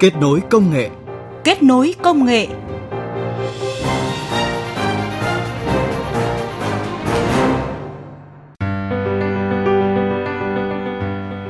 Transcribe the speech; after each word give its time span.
Kết 0.00 0.16
nối 0.20 0.42
công 0.50 0.72
nghệ. 0.72 0.90
Kết 1.44 1.62
nối 1.62 1.94
công 2.02 2.24
nghệ. 2.24 2.46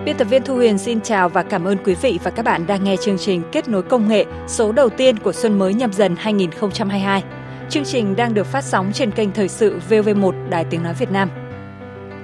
Biên 0.04 0.16
tập 0.16 0.24
viên 0.24 0.42
Thu 0.42 0.54
Huyền 0.54 0.78
xin 0.78 1.00
chào 1.00 1.28
và 1.28 1.42
cảm 1.42 1.64
ơn 1.64 1.78
quý 1.84 1.94
vị 2.02 2.18
và 2.24 2.30
các 2.30 2.44
bạn 2.44 2.66
đang 2.66 2.84
nghe 2.84 2.96
chương 2.96 3.18
trình 3.18 3.42
Kết 3.52 3.68
nối 3.68 3.82
công 3.82 4.08
nghệ 4.08 4.24
số 4.46 4.72
đầu 4.72 4.88
tiên 4.88 5.18
của 5.18 5.32
xuân 5.32 5.58
mới 5.58 5.74
nhâm 5.74 5.92
dần 5.92 6.16
2022. 6.18 7.22
Chương 7.70 7.84
trình 7.84 8.16
đang 8.16 8.34
được 8.34 8.46
phát 8.46 8.64
sóng 8.64 8.90
trên 8.94 9.10
kênh 9.10 9.32
thời 9.32 9.48
sự 9.48 9.80
VV1 9.88 10.48
Đài 10.48 10.64
Tiếng 10.64 10.82
Nói 10.82 10.94
Việt 10.94 11.10
Nam. 11.10 11.30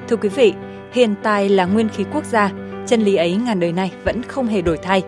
Thưa 0.08 0.16
quý 0.16 0.28
vị, 0.28 0.54
hiện 0.92 1.14
tài 1.22 1.48
là 1.48 1.64
nguyên 1.64 1.88
khí 1.88 2.04
quốc 2.12 2.24
gia, 2.24 2.50
chân 2.86 3.00
lý 3.00 3.16
ấy 3.16 3.36
ngàn 3.36 3.60
đời 3.60 3.72
nay 3.72 3.92
vẫn 4.04 4.22
không 4.22 4.46
hề 4.46 4.62
đổi 4.62 4.78
thay. 4.78 5.02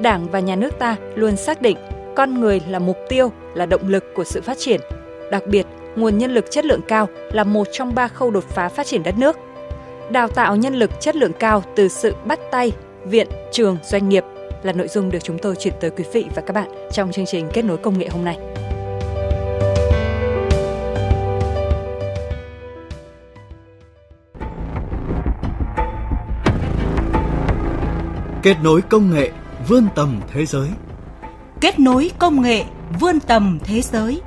Đảng 0.00 0.26
và 0.30 0.40
nhà 0.40 0.56
nước 0.56 0.78
ta 0.78 0.96
luôn 1.14 1.36
xác 1.36 1.62
định 1.62 1.76
con 2.16 2.40
người 2.40 2.60
là 2.68 2.78
mục 2.78 2.96
tiêu, 3.08 3.32
là 3.54 3.66
động 3.66 3.88
lực 3.88 4.04
của 4.14 4.24
sự 4.24 4.40
phát 4.40 4.58
triển. 4.58 4.80
Đặc 5.30 5.42
biệt, 5.46 5.66
nguồn 5.96 6.18
nhân 6.18 6.34
lực 6.34 6.50
chất 6.50 6.64
lượng 6.64 6.80
cao 6.88 7.08
là 7.32 7.44
một 7.44 7.66
trong 7.72 7.94
ba 7.94 8.08
khâu 8.08 8.30
đột 8.30 8.44
phá 8.44 8.68
phát 8.68 8.86
triển 8.86 9.02
đất 9.02 9.18
nước. 9.18 9.36
Đào 10.10 10.28
tạo 10.28 10.56
nhân 10.56 10.74
lực 10.74 10.90
chất 11.00 11.16
lượng 11.16 11.32
cao 11.38 11.62
từ 11.76 11.88
sự 11.88 12.14
bắt 12.24 12.40
tay, 12.50 12.72
viện, 13.04 13.28
trường, 13.52 13.76
doanh 13.84 14.08
nghiệp 14.08 14.24
là 14.62 14.72
nội 14.72 14.88
dung 14.88 15.10
được 15.10 15.18
chúng 15.22 15.38
tôi 15.38 15.56
chuyển 15.56 15.74
tới 15.80 15.90
quý 15.90 16.04
vị 16.12 16.26
và 16.34 16.42
các 16.42 16.52
bạn 16.52 16.68
trong 16.92 17.12
chương 17.12 17.26
trình 17.26 17.48
Kết 17.52 17.64
nối 17.64 17.76
công 17.76 17.98
nghệ 17.98 18.08
hôm 18.08 18.24
nay. 18.24 18.38
Kết 28.42 28.56
nối 28.62 28.82
công 28.82 29.10
nghệ 29.10 29.30
vươn 29.66 29.88
tầm 29.94 30.20
thế 30.32 30.46
giới. 30.46 30.68
Kết 31.60 31.78
nối 31.78 32.10
công 32.18 32.42
nghệ 32.42 32.64
vươn 33.00 33.20
tầm 33.20 33.58
thế 33.64 33.80
giới. 33.82 34.20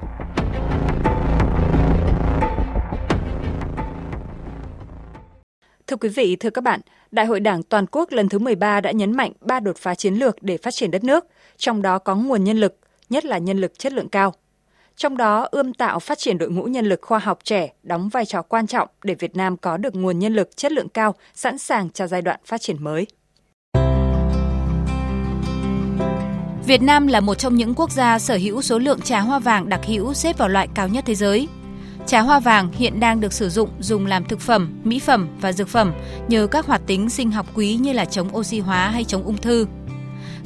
Thưa 5.88 5.95
quý 5.95 6.09
vị, 6.09 6.36
thưa 6.36 6.50
các 6.50 6.64
bạn, 6.64 6.80
Đại 7.11 7.25
hội 7.25 7.39
Đảng 7.39 7.64
toàn 7.64 7.86
quốc 7.91 8.11
lần 8.11 8.30
thứ 8.30 8.39
13 8.39 8.81
đã 8.81 8.91
nhấn 8.91 9.11
mạnh 9.11 9.31
ba 9.41 9.59
đột 9.59 9.78
phá 9.78 9.95
chiến 9.95 10.16
lược 10.16 10.44
để 10.44 10.58
phát 10.58 10.72
triển 10.73 10.91
đất 10.91 11.03
nước, 11.03 11.25
trong 11.58 11.81
đó 11.81 12.00
có 12.00 12.16
nguồn 12.16 12.44
nhân 12.44 12.58
lực, 12.58 12.78
nhất 13.09 13.25
là 13.25 13.38
nhân 13.38 13.58
lực 13.58 13.80
chất 13.80 13.94
lượng 13.94 14.09
cao. 14.09 14.34
Trong 14.95 15.17
đó, 15.17 15.47
ươm 15.52 15.73
tạo 15.73 16.00
phát 16.00 16.17
triển 16.17 16.38
đội 16.38 16.50
ngũ 16.50 16.63
nhân 16.63 16.86
lực 16.86 17.00
khoa 17.02 17.19
học 17.19 17.39
trẻ 17.44 17.73
đóng 17.84 18.09
vai 18.09 18.25
trò 18.25 18.41
quan 18.41 18.67
trọng 18.67 18.88
để 19.03 19.16
Việt 19.16 19.36
Nam 19.36 19.58
có 19.58 19.78
được 19.78 19.95
nguồn 19.95 20.19
nhân 20.19 20.34
lực 20.34 20.58
chất 20.58 20.72
lượng 20.72 20.89
cao 20.89 21.16
sẵn 21.34 21.58
sàng 21.58 21.89
cho 21.89 22.08
giai 22.08 22.22
đoạn 22.22 22.39
phát 22.45 22.61
triển 22.61 22.84
mới. 22.84 23.08
Việt 26.66 26.81
Nam 26.81 27.08
là 27.08 27.20
một 27.20 27.36
trong 27.36 27.56
những 27.56 27.73
quốc 27.76 27.92
gia 27.92 28.20
sở 28.20 28.36
hữu 28.36 28.62
số 28.62 28.80
lượng 28.80 29.02
trà 29.02 29.20
hoa 29.20 29.40
vàng 29.40 29.70
đặc 29.70 29.81
hữu 29.86 30.14
xếp 30.14 30.38
vào 30.38 30.50
loại 30.50 30.68
cao 30.73 30.88
nhất 30.88 31.03
thế 31.08 31.16
giới. 31.16 31.48
Trà 32.08 32.22
hoa 32.22 32.40
vàng 32.40 32.72
hiện 32.73 33.00
đang 33.00 33.20
được 33.20 33.34
sử 33.34 33.50
dụng 33.50 33.70
dùng 33.80 34.06
làm 34.06 34.26
thực 34.26 34.40
phẩm, 34.40 34.70
mỹ 34.84 35.00
phẩm 35.00 35.28
và 35.42 35.53
dược 35.53 35.68
phẩm 35.68 35.94
nhờ 36.28 36.48
các 36.52 36.66
hoạt 36.66 36.81
tính 36.88 37.09
sinh 37.09 37.31
học 37.31 37.45
quý 37.53 37.76
như 37.76 37.94
là 37.94 38.06
chống 38.06 38.36
oxy 38.38 38.59
hóa 38.59 38.90
hay 38.90 39.03
chống 39.03 39.23
ung 39.23 39.38
thư. 39.38 39.66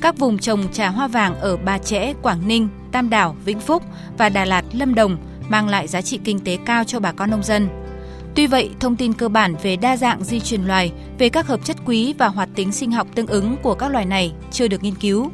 Các 0.02 0.18
vùng 0.18 0.38
trồng 0.38 0.72
trà 0.74 0.90
hoa 0.90 1.08
vàng 1.08 1.40
ở 1.40 1.58
Ba 1.58 1.78
Chẽ, 1.78 2.14
Quảng 2.22 2.48
Ninh, 2.48 2.70
Tam 2.92 3.10
Đảo, 3.10 3.36
Vĩnh 3.46 3.60
Phúc 3.60 3.84
và 4.18 4.30
Đà 4.30 4.46
Lạt, 4.46 4.66
Lâm 4.74 4.96
Đồng 4.96 5.18
mang 5.50 5.68
lại 5.70 5.88
giá 5.88 6.02
trị 6.02 6.20
kinh 6.24 6.40
tế 6.40 6.58
cao 6.66 6.84
cho 6.84 7.00
bà 7.00 7.12
con 7.12 7.32
nông 7.32 7.44
dân. 7.44 7.68
Tuy 8.36 8.48
vậy, 8.48 8.70
thông 8.80 8.96
tin 8.96 9.14
cơ 9.14 9.30
bản 9.30 9.56
về 9.64 9.76
đa 9.76 9.98
dạng 9.98 10.24
di 10.24 10.40
truyền 10.40 10.66
loài, 10.66 10.92
về 11.18 11.30
các 11.30 11.48
hợp 11.48 11.66
chất 11.66 11.78
quý 11.86 12.14
và 12.18 12.28
hoạt 12.28 12.50
tính 12.56 12.72
sinh 12.72 12.92
học 12.92 13.08
tương 13.16 13.28
ứng 13.28 13.56
của 13.64 13.74
các 13.74 13.92
loài 13.92 14.06
này 14.06 14.34
chưa 14.52 14.68
được 14.68 14.84
nghiên 14.84 14.96
cứu. 14.96 15.32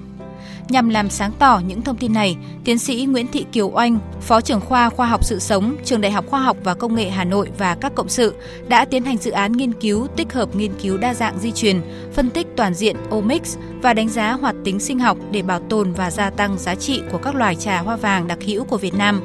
Nhằm 0.71 0.89
làm 0.89 1.09
sáng 1.09 1.31
tỏ 1.39 1.61
những 1.67 1.81
thông 1.81 1.97
tin 1.97 2.13
này, 2.13 2.37
tiến 2.63 2.79
sĩ 2.79 3.05
Nguyễn 3.05 3.27
Thị 3.27 3.45
Kiều 3.51 3.69
Oanh, 3.69 3.99
Phó 4.21 4.41
trưởng 4.41 4.61
khoa 4.61 4.89
Khoa 4.89 5.07
học 5.07 5.25
sự 5.25 5.39
sống, 5.39 5.75
Trường 5.85 6.01
Đại 6.01 6.11
học 6.11 6.25
Khoa 6.29 6.41
học 6.41 6.57
và 6.63 6.73
Công 6.73 6.95
nghệ 6.95 7.09
Hà 7.09 7.23
Nội 7.23 7.49
và 7.57 7.75
các 7.75 7.95
cộng 7.95 8.09
sự 8.09 8.33
đã 8.67 8.85
tiến 8.85 9.03
hành 9.03 9.17
dự 9.17 9.31
án 9.31 9.51
nghiên 9.51 9.73
cứu 9.73 10.07
tích 10.15 10.33
hợp 10.33 10.55
nghiên 10.55 10.71
cứu 10.81 10.97
đa 10.97 11.13
dạng 11.13 11.39
di 11.39 11.51
truyền, 11.51 11.81
phân 12.13 12.29
tích 12.29 12.47
toàn 12.55 12.73
diện 12.73 12.95
omics 13.09 13.57
và 13.81 13.93
đánh 13.93 14.09
giá 14.09 14.31
hoạt 14.31 14.55
tính 14.63 14.79
sinh 14.79 14.99
học 14.99 15.17
để 15.31 15.41
bảo 15.41 15.59
tồn 15.59 15.93
và 15.93 16.11
gia 16.11 16.29
tăng 16.29 16.57
giá 16.57 16.75
trị 16.75 17.01
của 17.11 17.17
các 17.17 17.35
loài 17.35 17.55
trà 17.55 17.79
hoa 17.79 17.95
vàng 17.95 18.27
đặc 18.27 18.39
hữu 18.45 18.63
của 18.63 18.77
Việt 18.77 18.93
Nam. 18.93 19.21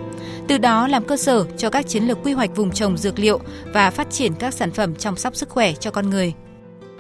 Từ 0.49 0.59
đó 0.59 0.89
làm 0.89 1.05
cơ 1.05 1.17
sở 1.17 1.45
cho 1.57 1.71
các 1.71 1.89
chiến 1.89 2.05
lược 2.05 2.19
quy 2.25 2.33
hoạch 2.33 2.57
vùng 2.57 2.73
trồng 2.73 2.97
dược 2.97 3.19
liệu 3.19 3.41
và 3.73 3.91
phát 3.91 4.11
triển 4.11 4.35
các 4.35 4.55
sản 4.55 4.71
phẩm 4.71 4.95
chăm 4.95 5.17
sóc 5.17 5.37
sức 5.37 5.49
khỏe 5.49 5.73
cho 5.73 5.91
con 5.91 6.11
người. 6.11 6.33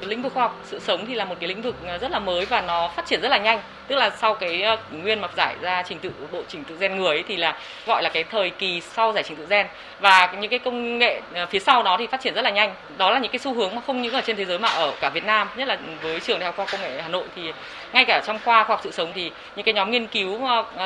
Lĩnh 0.01 0.23
vực 0.23 0.33
khoa 0.35 0.43
học 0.43 0.61
sự 0.65 0.79
sống 0.79 1.07
thì 1.07 1.15
là 1.15 1.25
một 1.25 1.35
cái 1.41 1.49
lĩnh 1.49 1.63
vực 1.63 1.75
ờ, 1.87 1.99
rất 1.99 2.11
là 2.11 2.19
mới 2.19 2.45
và 2.45 2.61
nó 2.61 2.89
phát 2.97 3.07
triển 3.07 3.21
rất 3.21 3.29
là 3.29 3.39
nhanh. 3.39 3.61
Tức 3.87 3.97
là 3.97 4.11
sau 4.11 4.35
cái 4.35 4.63
ờ, 4.63 4.77
nguyên 4.91 5.21
mặc 5.21 5.31
giải 5.37 5.57
ra 5.61 5.83
trình 5.89 5.99
tự 5.99 6.11
bộ 6.33 6.43
trình 6.49 6.65
tự 6.65 6.77
gen 6.77 6.97
người 6.97 7.17
ấy, 7.17 7.25
thì 7.29 7.37
là 7.37 7.59
gọi 7.87 8.03
là 8.03 8.09
cái 8.09 8.25
thời 8.25 8.51
kỳ 8.51 8.81
sau 8.81 9.13
giải 9.13 9.23
trình 9.23 9.37
tự 9.37 9.47
gen 9.49 9.67
và 10.01 10.35
những 10.41 10.51
cái 10.51 10.59
công 10.59 10.99
nghệ 10.99 11.21
ờ, 11.35 11.47
phía 11.47 11.59
sau 11.59 11.83
đó 11.83 11.97
thì 11.99 12.07
phát 12.07 12.21
triển 12.21 12.35
rất 12.35 12.43
là 12.43 12.51
nhanh. 12.51 12.75
Đó 12.99 13.11
là 13.11 13.19
những 13.19 13.33
cái 13.33 13.39
xu 13.39 13.55
hướng 13.55 13.75
mà 13.75 13.81
không 13.87 14.03
những 14.03 14.13
ở 14.13 14.21
trên 14.21 14.37
thế 14.37 14.45
giới 14.45 14.59
mà 14.59 14.69
ở 14.69 14.93
cả 15.01 15.11
Việt 15.11 15.25
Nam, 15.25 15.49
nhất 15.57 15.69
là 15.69 15.79
với 16.03 16.21
trường 16.21 16.39
Đại 16.39 16.47
học 16.47 16.57
Khoa 16.57 16.65
học 16.65 16.73
Công 16.73 16.81
nghệ 16.81 17.03
Hà 17.03 17.09
Nội 17.09 17.25
thì 17.37 17.53
ngay 17.93 18.05
cả 18.05 18.23
trong 18.27 18.39
khoa 18.45 18.65
khoa 18.65 18.77
học 18.77 18.81
sự 18.85 18.91
sống 18.91 19.13
thì 19.15 19.31
những 19.57 19.65
cái 19.65 19.75
nhóm 19.75 19.91
nghiên 19.91 20.07
cứu 20.07 20.41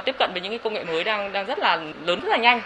tiếp 0.04 0.15
cận 0.19 0.31
với 0.32 0.41
những 0.41 0.53
cái 0.53 0.59
công 0.59 0.75
nghệ 0.75 0.84
mới 0.84 1.04
đang 1.04 1.32
đang 1.32 1.47
rất 1.47 1.59
là 1.59 1.76
lớn 2.04 2.20
rất 2.20 2.28
là 2.28 2.37
nhanh. 2.37 2.60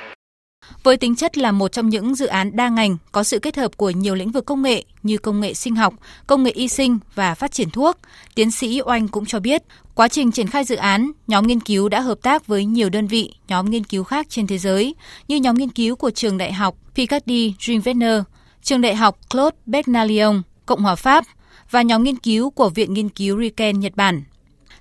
Với 0.83 0.97
tính 0.97 1.17
chất 1.17 1.39
là 1.39 1.53
một 1.53 1.73
trong 1.73 1.89
những 1.89 2.15
dự 2.15 2.27
án 2.27 2.57
đa 2.57 2.69
ngành 2.69 2.97
có 3.13 3.23
sự 3.23 3.39
kết 3.39 3.57
hợp 3.57 3.77
của 3.77 3.91
nhiều 3.91 4.15
lĩnh 4.15 4.31
vực 4.31 4.47
công 4.47 4.63
nghệ 4.63 4.85
như 5.03 5.19
công 5.19 5.41
nghệ 5.41 5.55
sinh 5.55 5.77
học, 5.77 5.95
công 6.27 6.43
nghệ 6.43 6.51
y 6.51 6.69
sinh 6.69 6.99
và 7.15 7.35
phát 7.35 7.53
triển 7.53 7.71
thuốc, 7.71 7.99
tiến 8.35 8.51
sĩ 8.51 8.81
Oanh 8.85 9.09
cũng 9.09 9.27
cho 9.27 9.41
biết, 9.41 9.63
quá 9.95 10.09
trình 10.09 10.33
triển 10.33 10.47
khai 10.47 10.65
dự 10.65 10.77
án, 10.77 11.11
nhóm 11.27 11.47
nghiên 11.47 11.61
cứu 11.61 11.89
đã 11.89 12.01
hợp 12.01 12.19
tác 12.23 12.47
với 12.47 12.65
nhiều 12.65 12.91
đơn 12.91 13.07
vị, 13.07 13.35
nhóm 13.49 13.71
nghiên 13.71 13.85
cứu 13.85 14.05
khác 14.05 14.27
trên 14.29 14.47
thế 14.47 14.59
giới, 14.59 14.95
như 15.29 15.37
nhóm 15.37 15.57
nghiên 15.57 15.71
cứu 15.71 15.97
của 15.97 16.11
trường 16.11 16.39
đại 16.39 16.53
học 16.53 16.77
Picardy 16.95 17.55
Drinvesner, 17.61 18.23
trường 18.63 18.81
đại 18.81 18.95
học 18.95 19.19
Claude 19.31 19.57
Bernalion, 19.67 20.43
Cộng 20.67 20.83
hòa 20.83 20.95
Pháp 20.95 21.25
và 21.71 21.83
nhóm 21.83 22.03
nghiên 22.03 22.17
cứu 22.17 22.51
của 22.51 22.69
Viện 22.69 22.95
Nghiên 22.95 23.09
cứu 23.09 23.41
Riken 23.41 23.81
Nhật 23.81 23.93
Bản. 23.97 24.23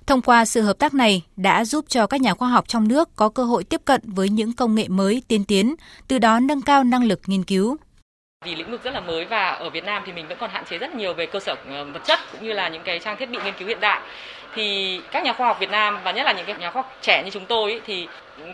Thông 0.06 0.22
qua 0.22 0.44
sự 0.44 0.62
hợp 0.62 0.78
tác 0.78 0.94
này 0.94 1.22
đã 1.36 1.64
giúp 1.64 1.84
cho 1.88 2.06
các 2.06 2.20
nhà 2.20 2.34
khoa 2.34 2.48
học 2.48 2.68
trong 2.68 2.88
nước 2.88 3.08
có 3.16 3.28
cơ 3.28 3.44
hội 3.44 3.64
tiếp 3.64 3.80
cận 3.84 4.00
với 4.04 4.28
những 4.28 4.52
công 4.52 4.74
nghệ 4.74 4.88
mới 4.88 5.22
tiên 5.28 5.44
tiến, 5.44 5.74
từ 6.08 6.18
đó 6.18 6.40
nâng 6.40 6.62
cao 6.62 6.84
năng 6.84 7.04
lực 7.04 7.20
nghiên 7.26 7.44
cứu. 7.44 7.76
Vì 8.44 8.54
lĩnh 8.54 8.70
vực 8.70 8.84
rất 8.84 8.94
là 8.94 9.00
mới 9.00 9.24
và 9.24 9.50
ở 9.50 9.70
Việt 9.70 9.84
Nam 9.84 10.02
thì 10.06 10.12
mình 10.12 10.28
vẫn 10.28 10.38
còn 10.40 10.50
hạn 10.50 10.64
chế 10.70 10.78
rất 10.78 10.94
nhiều 10.94 11.14
về 11.14 11.26
cơ 11.26 11.40
sở 11.40 11.54
ờ, 11.68 11.84
vật 11.84 12.00
chất 12.06 12.18
cũng 12.32 12.44
như 12.44 12.52
là 12.52 12.68
những 12.68 12.82
cái 12.84 12.98
trang 12.98 13.16
thiết 13.18 13.30
bị 13.30 13.38
nghiên 13.44 13.54
cứu 13.58 13.68
hiện 13.68 13.80
đại. 13.80 14.00
Thì 14.54 15.00
các 15.10 15.24
nhà 15.24 15.32
khoa 15.32 15.46
học 15.46 15.60
Việt 15.60 15.70
Nam 15.70 15.98
và 16.04 16.10
nhất 16.10 16.24
là 16.24 16.32
những 16.32 16.46
cái 16.46 16.56
nhà 16.58 16.70
khoa 16.70 16.82
học 16.82 16.96
trẻ 17.02 17.22
như 17.24 17.30
chúng 17.30 17.46
tôi 17.46 17.72
ý, 17.72 17.80
thì 17.86 18.08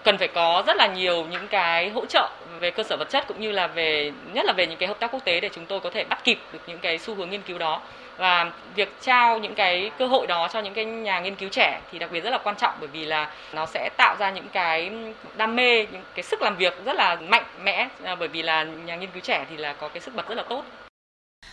cần 0.05 0.19
phải 0.19 0.29
có 0.29 0.63
rất 0.67 0.77
là 0.77 0.87
nhiều 0.87 1.27
những 1.31 1.49
cái 1.49 1.91
hỗ 1.91 2.07
trợ 2.07 2.29
về 2.61 2.71
cơ 2.71 2.83
sở 2.83 2.97
vật 2.97 3.11
chất 3.11 3.25
cũng 3.29 3.41
như 3.41 3.53
là 3.53 3.67
về 3.67 4.13
nhất 4.33 4.45
là 4.45 4.53
về 4.53 4.67
những 4.67 4.79
cái 4.79 4.87
hợp 4.87 5.01
tác 5.01 5.13
quốc 5.13 5.25
tế 5.25 5.41
để 5.41 5.51
chúng 5.55 5.67
tôi 5.67 5.81
có 5.81 5.91
thể 5.91 6.05
bắt 6.05 6.25
kịp 6.25 6.39
được 6.53 6.59
những 6.67 6.79
cái 6.79 6.99
xu 6.99 7.15
hướng 7.15 7.31
nghiên 7.31 7.43
cứu 7.43 7.59
đó. 7.59 7.81
Và 8.17 8.51
việc 8.75 8.93
trao 9.01 9.39
những 9.39 9.55
cái 9.55 9.91
cơ 9.99 10.07
hội 10.07 10.27
đó 10.27 10.49
cho 10.53 10.61
những 10.61 10.75
cái 10.75 10.85
nhà 10.85 11.21
nghiên 11.21 11.35
cứu 11.35 11.49
trẻ 11.49 11.81
thì 11.93 11.99
đặc 11.99 12.11
biệt 12.13 12.21
rất 12.21 12.31
là 12.31 12.39
quan 12.39 12.57
trọng 12.57 12.75
bởi 12.81 12.89
vì 12.93 13.05
là 13.05 13.31
nó 13.53 13.67
sẽ 13.67 13.89
tạo 13.97 14.17
ra 14.19 14.31
những 14.31 14.49
cái 14.53 14.91
đam 15.37 15.57
mê 15.57 15.87
những 15.93 16.03
cái 16.15 16.23
sức 16.23 16.43
làm 16.43 16.57
việc 16.57 16.85
rất 16.85 16.97
là 16.97 17.17
mạnh 17.29 17.45
mẽ 17.63 17.89
à, 18.05 18.15
bởi 18.15 18.29
vì 18.29 18.43
là 18.43 18.65
nhà 18.65 18.97
nghiên 18.97 19.11
cứu 19.11 19.23
trẻ 19.23 19.45
thì 19.51 19.57
là 19.57 19.73
có 19.73 19.89
cái 19.89 20.01
sức 20.01 20.15
bật 20.15 20.29
rất 20.29 20.35
là 20.35 20.43
tốt 20.43 20.65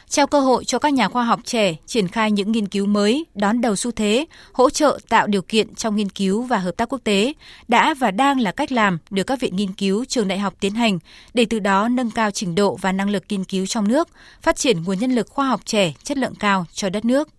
trao 0.10 0.28
cơ 0.28 0.40
hội 0.40 0.66
cho 0.66 0.80
các 0.80 0.94
nhà 0.94 1.08
khoa 1.08 1.24
học 1.24 1.40
trẻ 1.44 1.76
triển 1.86 2.08
khai 2.08 2.32
những 2.32 2.52
nghiên 2.52 2.68
cứu 2.68 2.86
mới, 2.86 3.26
đón 3.36 3.62
đầu 3.62 3.76
xu 3.76 3.92
thế, 3.92 4.26
hỗ 4.54 4.70
trợ 4.70 5.00
tạo 5.10 5.28
điều 5.28 5.42
kiện 5.42 5.76
trong 5.76 5.96
nghiên 5.96 6.10
cứu 6.10 6.42
và 6.42 6.58
hợp 6.58 6.72
tác 6.78 6.90
quốc 6.90 7.02
tế 7.04 7.34
đã 7.68 7.94
và 7.94 8.12
đang 8.12 8.40
là 8.40 8.52
cách 8.52 8.72
làm 8.72 8.98
được 9.10 9.24
các 9.24 9.40
viện 9.40 9.56
nghiên 9.56 9.74
cứu 9.74 10.06
trường 10.06 10.28
đại 10.28 10.40
học 10.40 10.54
tiến 10.60 10.74
hành 10.74 11.00
để 11.34 11.46
từ 11.50 11.60
đó 11.60 11.88
nâng 11.88 12.12
cao 12.12 12.32
trình 12.32 12.56
độ 12.56 12.76
và 12.82 12.92
năng 12.92 13.10
lực 13.10 13.24
nghiên 13.30 13.44
cứu 13.44 13.66
trong 13.66 13.88
nước, 13.88 14.10
phát 14.42 14.56
triển 14.56 14.84
nguồn 14.84 15.00
nhân 15.00 15.16
lực 15.16 15.28
khoa 15.30 15.48
học 15.48 15.62
trẻ 15.66 15.94
chất 16.04 16.18
lượng 16.18 16.36
cao 16.36 16.66
cho 16.74 16.90
đất 16.90 17.06
nước. 17.06 17.30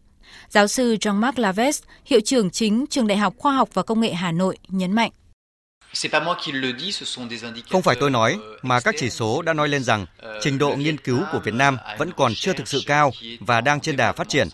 Giáo 0.49 0.67
sư 0.67 0.97
Jean-Marc 1.01 1.33
Laves, 1.37 1.83
hiệu 2.05 2.21
trưởng 2.21 2.51
chính 2.51 2.87
Trường 2.91 3.07
Đại 3.07 3.19
học 3.19 3.35
Khoa 3.39 3.53
học 3.53 3.69
và 3.73 3.83
Công 3.83 4.01
nghệ 4.01 4.13
Hà 4.13 4.33
Nội 4.33 4.59
nhấn 4.69 4.93
mạnh. 4.93 5.11
Không 7.71 7.83
phải 7.83 7.97
tôi 8.01 8.11
nói, 8.11 8.39
mà 8.63 8.81
các 8.81 8.95
chỉ 8.99 9.11
số 9.11 9.43
đã 9.43 9.53
nói 9.53 9.69
lên 9.69 9.85
rằng 9.85 10.07
trình 10.41 10.59
độ 10.59 10.77
nghiên 10.77 10.99
cứu 10.99 11.21
của 11.33 11.41
Việt 11.45 11.55
Nam 11.55 11.79
vẫn 11.99 12.11
còn 12.17 12.35
chưa 12.35 12.53
thực 12.53 12.69
sự 12.69 12.81
cao 12.87 13.13
và 13.41 13.61
đang 13.61 13.81
trên 13.81 13.97
đà 13.97 14.13
phát 14.13 14.29
triển. 14.29 14.49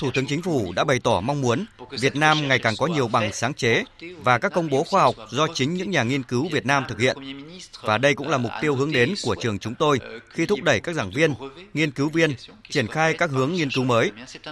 Thủ 0.00 0.10
tướng 0.14 0.26
Chính 0.26 0.42
phủ 0.42 0.72
đã 0.72 0.84
bày 0.84 0.98
tỏ 1.04 1.20
mong 1.20 1.40
muốn 1.40 1.64
Việt 2.00 2.16
Nam 2.16 2.48
ngày 2.48 2.58
càng 2.58 2.74
có 2.78 2.86
nhiều 2.86 3.08
bằng 3.08 3.32
sáng 3.32 3.54
chế 3.54 3.84
và 4.22 4.38
các 4.38 4.52
công 4.52 4.70
bố 4.70 4.84
khoa 4.84 5.02
học 5.02 5.14
do 5.30 5.46
chính 5.54 5.74
những 5.74 5.90
nhà 5.90 6.02
nghiên 6.02 6.22
cứu 6.22 6.48
Việt 6.48 6.66
Nam 6.66 6.84
thực 6.88 7.00
hiện. 7.00 7.16
Và 7.80 7.98
đây 7.98 8.14
cũng 8.14 8.28
là 8.28 8.38
mục 8.38 8.52
tiêu 8.60 8.74
hướng 8.74 8.92
đến 8.92 9.14
của 9.22 9.36
trường 9.42 9.58
chúng 9.58 9.74
tôi 9.74 10.00
khi 10.30 10.46
thúc 10.46 10.62
đẩy 10.62 10.80
các 10.80 10.92
giảng 10.92 11.10
viên, 11.10 11.34
nghiên 11.74 11.90
cứu 11.90 12.08
viên 12.08 12.34
triển 12.70 12.86
khai 12.86 13.14
các 13.14 13.30
hướng 13.30 13.52
nghiên 13.52 13.70
cứu 13.70 13.84
mới. 13.84 14.10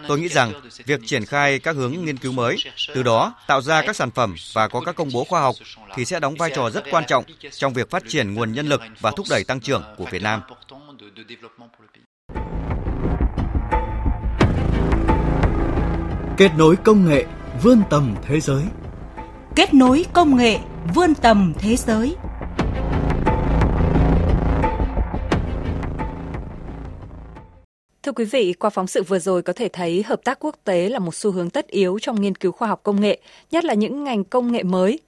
Tôi 0.09 0.21
nghĩ 0.21 0.29
rằng 0.29 0.53
việc 0.87 1.01
triển 1.07 1.27
khai 1.27 1.59
các 1.59 1.77
hướng 1.77 2.05
nghiên 2.05 2.17
cứu 2.17 2.33
mới, 2.33 2.57
từ 2.95 3.03
đó 3.03 3.35
tạo 3.47 3.63
ra 3.63 3.83
các 3.83 3.97
sản 3.97 4.11
phẩm 4.11 4.35
và 4.53 4.69
có 4.69 4.81
các 4.81 4.97
công 4.97 5.11
bố 5.13 5.25
khoa 5.25 5.41
học 5.41 5.55
thì 5.95 6.05
sẽ 6.05 6.21
đóng 6.21 6.35
vai 6.35 6.51
trò 6.55 6.71
rất 6.71 6.85
quan 6.91 7.05
trọng 7.07 7.25
trong 7.53 7.73
việc 7.73 7.91
phát 7.91 8.03
triển 8.09 8.35
nguồn 8.35 8.53
nhân 8.53 8.69
lực 8.69 8.81
và 9.01 9.11
thúc 9.17 9.27
đẩy 9.31 9.45
tăng 9.45 9.61
trưởng 9.61 9.85
của 9.97 10.05
Việt 10.05 10.23
Nam. 10.23 10.41
Kết 16.41 16.51
nối 16.59 16.77
công 16.77 17.09
nghệ 17.09 17.25
vươn 17.63 17.83
tầm 17.91 18.15
thế 18.23 18.41
giới. 18.41 18.63
Kết 19.57 19.75
nối 19.75 20.05
công 20.13 20.37
nghệ 20.37 20.59
vươn 20.95 21.15
tầm 21.15 21.53
thế 21.59 21.77
giới. 21.77 22.17
Thưa 28.03 28.13
quý 28.13 28.25
vị, 28.25 28.53
qua 28.53 28.71
phóng 28.71 28.87
sự 28.87 29.03
vừa 29.03 29.19
rồi 29.19 29.43
có 29.43 29.53
thể 29.53 29.69
thấy 29.73 30.03
hợp 30.03 30.21
tác 30.25 30.39
quốc 30.41 30.57
tế 30.65 30.89
là 30.89 30.99
một 30.99 31.15
xu 31.15 31.31
hướng 31.31 31.51
tất 31.51 31.67
yếu 31.67 31.99
trong 32.03 32.21
nghiên 32.21 32.35
cứu 32.35 32.53
khoa 32.53 32.69
học 32.69 32.81
công 32.83 33.01
nghệ, 33.01 33.21
nhất 33.51 33.65
là 33.65 33.75
những 33.75 34.05
ngành 34.05 34.25
công 34.25 34.53
nghệ 34.53 34.63
mới. 34.63 34.99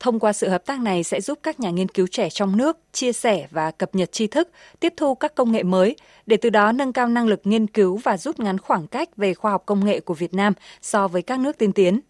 Thông 0.00 0.20
qua 0.20 0.32
sự 0.32 0.48
hợp 0.48 0.66
tác 0.66 0.80
này 0.80 1.04
sẽ 1.04 1.20
giúp 1.20 1.38
các 1.42 1.60
nhà 1.60 1.70
nghiên 1.70 1.88
cứu 1.88 2.06
trẻ 2.06 2.30
trong 2.30 2.56
nước 2.56 2.78
chia 2.92 3.12
sẻ 3.12 3.46
và 3.50 3.70
cập 3.70 3.94
nhật 3.94 4.12
tri 4.12 4.26
thức, 4.26 4.48
tiếp 4.80 4.94
thu 4.96 5.14
các 5.14 5.34
công 5.34 5.52
nghệ 5.52 5.62
mới 5.62 5.96
để 6.26 6.36
từ 6.36 6.50
đó 6.50 6.72
nâng 6.72 6.92
cao 6.92 7.08
năng 7.08 7.26
lực 7.26 7.40
nghiên 7.44 7.66
cứu 7.66 7.96
và 7.96 8.16
rút 8.16 8.40
ngắn 8.40 8.58
khoảng 8.58 8.86
cách 8.86 9.16
về 9.16 9.34
khoa 9.34 9.50
học 9.50 9.62
công 9.66 9.84
nghệ 9.84 10.00
của 10.00 10.14
Việt 10.14 10.34
Nam 10.34 10.52
so 10.82 11.08
với 11.08 11.22
các 11.22 11.40
nước 11.40 11.58
tiên 11.58 11.72
tiến. 11.72 12.00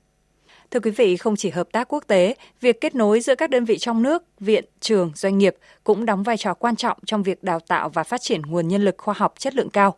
Thưa 0.71 0.81
quý 0.81 0.91
vị, 0.91 1.17
không 1.17 1.37
chỉ 1.37 1.51
hợp 1.51 1.69
tác 1.73 1.93
quốc 1.93 2.05
tế, 2.07 2.35
việc 2.61 2.81
kết 2.81 2.95
nối 2.95 3.21
giữa 3.21 3.35
các 3.35 3.51
đơn 3.51 3.65
vị 3.65 3.79
trong 3.79 4.03
nước, 4.03 4.23
viện, 4.41 4.65
trường, 4.81 5.13
doanh 5.15 5.39
nghiệp 5.39 5.57
cũng 5.85 6.07
đóng 6.07 6.23
vai 6.23 6.37
trò 6.37 6.55
quan 6.55 6.77
trọng 6.77 6.99
trong 7.07 7.23
việc 7.23 7.43
đào 7.43 7.61
tạo 7.61 7.89
và 7.89 8.05
phát 8.05 8.21
triển 8.21 8.43
nguồn 8.43 8.69
nhân 8.69 8.85
lực 8.85 8.95
khoa 8.99 9.15
học 9.19 9.35
chất 9.39 9.55
lượng 9.55 9.71
cao. 9.71 9.97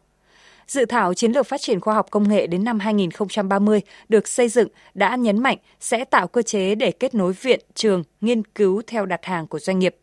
Dự 0.70 0.84
thảo 0.84 1.14
chiến 1.14 1.32
lược 1.32 1.46
phát 1.46 1.60
triển 1.60 1.80
khoa 1.80 1.94
học 1.94 2.06
công 2.10 2.28
nghệ 2.28 2.46
đến 2.46 2.64
năm 2.64 2.78
2030 2.78 3.80
được 4.08 4.28
xây 4.28 4.48
dựng 4.48 4.68
đã 4.94 5.16
nhấn 5.16 5.38
mạnh 5.38 5.58
sẽ 5.80 6.04
tạo 6.04 6.28
cơ 6.28 6.42
chế 6.42 6.74
để 6.74 6.92
kết 6.92 7.14
nối 7.14 7.32
viện, 7.32 7.60
trường, 7.74 8.02
nghiên 8.20 8.42
cứu 8.44 8.82
theo 8.86 9.06
đặt 9.06 9.24
hàng 9.24 9.46
của 9.46 9.58
doanh 9.58 9.78
nghiệp. 9.78 9.96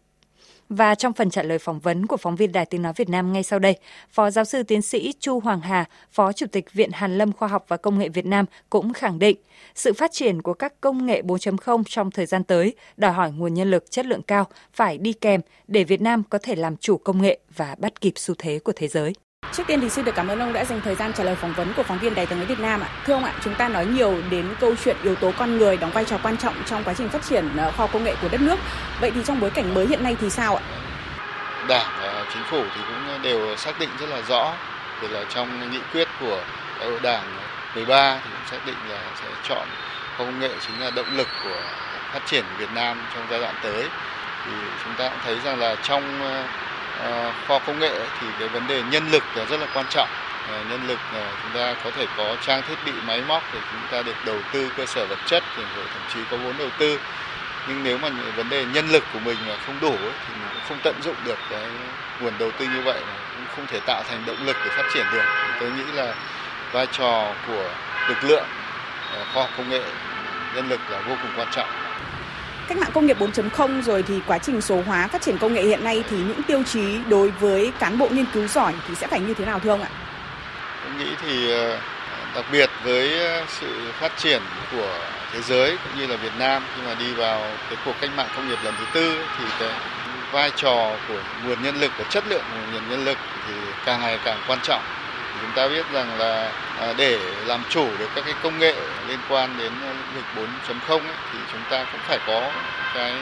Và 0.70 0.96
trong 0.96 1.14
phần 1.14 1.30
trả 1.30 1.44
lời 1.44 1.60
phỏng 1.60 1.80
vấn 1.80 2.06
của 2.06 2.18
phóng 2.18 2.36
viên 2.36 2.52
Đài 2.52 2.66
Tiếng 2.66 2.82
Nói 2.82 2.94
Việt 2.96 3.10
Nam 3.10 3.34
ngay 3.34 3.44
sau 3.44 3.60
đây, 3.60 3.78
Phó 4.10 4.30
Giáo 4.30 4.46
sư 4.46 4.64
Tiến 4.64 4.82
sĩ 4.82 5.14
Chu 5.20 5.40
Hoàng 5.40 5.62
Hà, 5.62 5.86
Phó 6.12 6.34
Chủ 6.34 6.46
tịch 6.52 6.74
Viện 6.74 6.90
Hàn 6.94 7.18
Lâm 7.18 7.32
Khoa 7.32 7.48
học 7.48 7.66
và 7.68 7.78
Công 7.78 8.00
nghệ 8.00 8.10
Việt 8.10 8.26
Nam 8.26 8.46
cũng 8.70 8.94
khẳng 8.94 9.20
định 9.20 9.38
sự 9.76 9.94
phát 9.94 10.12
triển 10.12 10.42
của 10.42 10.54
các 10.54 10.82
công 10.82 11.06
nghệ 11.06 11.22
4.0 11.22 11.84
trong 11.88 12.12
thời 12.12 12.26
gian 12.26 12.44
tới 12.44 12.76
đòi 12.98 13.12
hỏi 13.12 13.32
nguồn 13.32 13.54
nhân 13.54 13.72
lực 13.72 13.92
chất 13.92 14.06
lượng 14.06 14.22
cao 14.22 14.48
phải 14.74 14.98
đi 14.98 15.14
kèm 15.14 15.42
để 15.68 15.84
Việt 15.84 16.02
Nam 16.02 16.24
có 16.30 16.38
thể 16.44 16.56
làm 16.56 16.78
chủ 16.78 16.98
công 16.98 17.22
nghệ 17.22 17.40
và 17.56 17.76
bắt 17.80 18.02
kịp 18.02 18.14
xu 18.16 18.36
thế 18.38 18.60
của 18.60 18.74
thế 18.76 18.88
giới. 18.88 19.14
Trước 19.52 19.64
tiên 19.68 19.82
thì 19.82 19.90
xin 19.90 20.06
được 20.06 20.16
cảm 20.16 20.28
ơn 20.28 20.40
ông 20.40 20.54
đã 20.54 20.66
dành 20.66 20.82
thời 20.82 20.96
gian 20.96 21.14
trả 21.14 21.24
lời 21.24 21.36
phỏng 21.36 21.54
vấn 21.54 21.74
của 21.74 21.84
phóng 21.84 22.00
viên 22.00 22.16
Đài 22.16 22.26
tiếng 22.26 22.40
nói 22.40 22.48
Việt 22.48 22.60
Nam 22.60 22.82
ạ. 22.82 22.90
Thưa 23.06 23.14
ông 23.14 23.24
ạ, 23.24 23.34
chúng 23.44 23.56
ta 23.56 23.70
nói 23.70 23.86
nhiều 23.86 24.16
đến 24.30 24.46
câu 24.60 24.76
chuyện 24.84 24.98
yếu 25.04 25.16
tố 25.16 25.32
con 25.38 25.58
người 25.58 25.78
đóng 25.78 25.92
vai 25.92 26.06
trò 26.06 26.18
quan 26.24 26.38
trọng 26.38 26.54
trong 26.66 26.84
quá 26.84 26.94
trình 26.94 27.10
phát 27.10 27.24
triển 27.30 27.58
ờ, 27.58 27.64
khoa 27.64 27.84
học 27.84 27.90
công 27.94 28.04
nghệ 28.04 28.16
của 28.22 28.28
đất 28.32 28.42
nước. 28.42 28.56
Vậy 29.02 29.12
thì 29.12 29.22
trong 29.26 29.40
bối 29.40 29.50
cảnh 29.50 29.74
mới 29.74 29.88
hiện 29.88 30.04
nay 30.04 30.16
thì 30.22 30.30
sao 30.30 30.56
ạ? 30.56 30.62
Đảng 31.68 31.92
và 32.02 32.26
chính 32.34 32.44
phủ 32.44 32.64
thì 32.76 32.82
cũng 32.88 33.22
đều 33.22 33.56
xác 33.56 33.80
định 33.80 33.90
rất 34.00 34.10
là 34.10 34.22
rõ, 34.30 34.54
thì 35.02 35.08
là 35.08 35.24
trong 35.30 35.72
nghị 35.72 35.80
quyết 35.94 36.08
của 36.20 36.42
đại 36.80 36.90
hội 36.90 37.00
Đảng 37.04 37.24
13 37.76 38.20
thì 38.24 38.30
cũng 38.34 38.48
xác 38.52 38.66
định 38.66 38.76
là 38.90 39.00
sẽ 39.22 39.28
chọn 39.50 39.68
công 40.18 40.40
nghệ 40.40 40.52
chính 40.68 40.82
là 40.82 40.92
động 40.92 41.18
lực 41.18 41.28
của 41.44 41.62
phát 42.14 42.22
triển 42.26 42.46
Việt 42.58 42.70
Nam 42.76 42.98
trong 43.16 43.28
giai 43.30 43.40
đoạn 43.40 43.56
tới. 43.64 43.84
Thì 44.46 44.52
chúng 44.84 44.94
ta 44.98 45.10
cũng 45.10 45.20
thấy 45.26 45.38
rằng 45.46 45.60
là 45.60 45.76
trong 45.84 46.22
ờ, 46.22 46.44
kho 47.00 47.32
khoa 47.48 47.60
công 47.60 47.80
nghệ 47.80 47.92
thì 48.22 48.28
cái 48.40 48.48
vấn 48.48 48.68
đề 48.68 48.84
nhân 48.92 49.12
lực 49.12 49.24
là 49.36 49.46
rất 49.46 49.60
là 49.60 49.68
quan 49.74 49.86
trọng. 49.90 50.10
Ờ, 50.52 50.64
nhân 50.70 50.88
lực 50.88 51.00
ờ, 51.14 51.32
chúng 51.44 51.62
ta 51.62 51.76
có 51.84 51.92
thể 51.92 52.06
có 52.18 52.36
trang 52.42 52.62
thiết 52.68 52.76
bị, 52.86 52.92
máy 53.08 53.22
móc 53.28 53.44
để 53.54 53.60
chúng 53.72 53.82
ta 53.92 54.02
được 54.04 54.16
đầu 54.26 54.38
tư 54.54 54.70
cơ 54.78 54.86
sở 54.86 55.06
vật 55.06 55.20
chất 55.26 55.44
thì 55.58 55.64
thậm 55.76 56.02
chí 56.14 56.20
có 56.32 56.38
vốn 56.38 56.58
đầu 56.58 56.70
tư. 56.80 57.00
Nhưng 57.68 57.84
nếu 57.84 57.98
mà 57.98 58.10
những 58.10 58.32
vấn 58.36 58.50
đề 58.50 58.66
nhân 58.66 58.90
lực 58.90 59.04
của 59.14 59.20
mình 59.20 59.38
mà 59.48 59.54
không 59.66 59.80
đủ 59.82 59.96
thì 60.00 60.34
mình 60.40 60.50
cũng 60.54 60.64
không 60.68 60.78
tận 60.84 60.96
dụng 61.04 61.16
được 61.26 61.38
cái 61.50 61.66
nguồn 62.20 62.34
đầu 62.40 62.52
tư 62.52 62.66
như 62.66 62.82
vậy, 62.82 63.00
cũng 63.36 63.46
không 63.56 63.68
thể 63.68 63.80
tạo 63.86 64.04
thành 64.10 64.24
động 64.26 64.46
lực 64.46 64.58
để 64.66 64.70
phát 64.70 64.84
triển 64.94 65.06
được. 65.14 65.26
Tôi 65.60 65.72
nghĩ 65.72 65.84
là 65.94 66.14
vai 66.72 66.88
trò 66.92 67.34
của 67.48 67.70
lực 68.10 68.24
lượng 68.24 68.46
khoa 69.34 69.44
học 69.44 69.52
công 69.58 69.70
nghệ 69.70 69.82
nhân 70.56 70.70
lực 70.70 70.80
là 70.92 71.02
vô 71.02 71.16
cùng 71.22 71.32
quan 71.36 71.48
trọng 71.52 71.77
cách 72.68 72.78
mạng 72.78 72.92
công 72.94 73.06
nghiệp 73.06 73.18
4.0 73.20 73.82
rồi 73.82 74.04
thì 74.04 74.22
quá 74.28 74.38
trình 74.38 74.62
số 74.62 74.82
hóa 74.86 75.08
phát 75.08 75.22
triển 75.22 75.38
công 75.38 75.54
nghệ 75.54 75.64
hiện 75.64 75.84
nay 75.84 76.04
thì 76.10 76.18
những 76.18 76.44
tiêu 76.44 76.64
chí 76.64 77.00
đối 77.10 77.32
với 77.32 77.72
cán 77.80 77.98
bộ 77.98 78.10
nghiên 78.10 78.26
cứu 78.34 78.48
giỏi 78.48 78.74
thì 78.88 78.96
sẽ 78.96 79.08
phải 79.08 79.20
như 79.20 79.34
thế 79.34 79.46
nào 79.46 79.60
thưa 79.60 79.70
ông 79.70 79.82
ạ? 79.82 79.90
Tôi 80.84 80.92
nghĩ 81.00 81.12
thì 81.26 81.52
ờ, 81.52 81.78
đặc 82.36 82.46
biệt 82.52 82.70
với 82.84 83.20
ờ, 83.20 83.44
sự 83.48 83.68
phát 84.00 84.12
triển 84.18 84.42
của 84.72 85.00
thế 85.34 85.42
giới 85.42 85.78
cũng 85.84 86.02
như 86.02 86.08
là 86.08 86.16
Việt 86.16 86.32
Nam 86.40 86.64
khi 86.76 86.82
mà 86.86 86.96
đi 87.00 87.14
vào 87.14 87.40
cái 87.70 87.78
cuộc 87.86 87.94
cách 88.02 88.10
mạng 88.18 88.28
công 88.36 88.48
nghiệp 88.50 88.60
lần 88.64 88.74
thứ 88.80 88.86
tư 88.94 89.18
thì 89.38 89.46
cái 89.60 89.70
vai 90.32 90.52
trò 90.56 90.94
của 91.08 91.20
nguồn 91.46 91.64
nhân 91.64 91.76
lực 91.76 91.92
và 91.98 92.06
chất 92.10 92.24
lượng 92.30 92.44
của 92.52 92.72
nguồn 92.74 92.90
nhân 92.90 93.06
lực 93.06 93.18
thì 93.48 93.54
càng 93.86 94.02
ngày 94.02 94.20
càng 94.26 94.38
quan 94.48 94.60
trọng 94.64 94.82
chúng 95.42 95.52
ta 95.56 95.68
biết 95.68 95.86
rằng 95.94 96.20
là 96.20 96.52
à, 96.80 96.94
để 96.98 97.20
làm 97.46 97.64
chủ 97.70 97.88
được 98.00 98.10
các 98.16 98.26
cái 98.26 98.34
công 98.44 98.60
nghệ 98.60 98.76
liên 99.08 99.20
quan 99.30 99.58
đến 99.58 99.72
lĩnh 99.82 100.24
vực 100.36 100.50
4.0 100.88 101.00
thì 101.34 101.40
chúng 101.52 101.62
ta 101.70 101.86
cũng 101.92 102.02
phải 102.04 102.20
có 102.28 102.52
cái 102.94 103.14